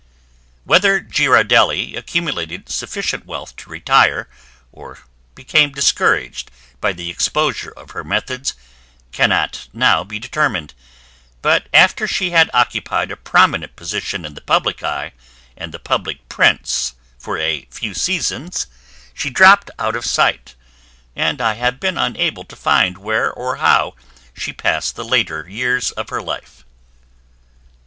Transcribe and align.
Whether 0.63 0.99
Girardelli 0.99 1.95
accumulated 1.95 2.69
sufficient 2.69 3.27
wealth 3.27 3.55
to 3.57 3.69
retire 3.69 4.27
or 4.71 4.97
became 5.35 5.69
discouraged 5.73 6.49
by 6.79 6.91
the 6.91 7.11
exposure 7.11 7.69
of 7.69 7.91
her 7.91 8.03
methods 8.03 8.55
cannot 9.11 9.67
now 9.73 10.03
be 10.03 10.17
determined, 10.17 10.73
but 11.43 11.67
after 11.71 12.07
she 12.07 12.31
had 12.31 12.49
occupied 12.51 13.11
a 13.11 13.15
prominent 13.15 13.75
position 13.75 14.25
in 14.25 14.33
the 14.33 14.41
public 14.41 14.81
eye 14.81 15.11
and 15.55 15.71
the 15.71 15.77
public 15.77 16.27
prints 16.29 16.95
for 17.19 17.37
a 17.37 17.67
few 17.69 17.93
seasons 17.93 18.65
she 19.13 19.29
dropped 19.29 19.69
out 19.77 19.95
of 19.95 20.03
sight, 20.03 20.55
and 21.15 21.39
I 21.39 21.53
have 21.53 21.79
been 21.79 21.99
unable 21.99 22.43
to 22.45 22.55
find 22.55 22.97
where 22.97 23.31
or 23.31 23.57
how 23.57 23.93
she 24.33 24.51
passed 24.51 24.95
the 24.95 25.05
later 25.05 25.47
years 25.47 25.91
of 25.91 26.09
her 26.09 26.23
life. 26.23 26.65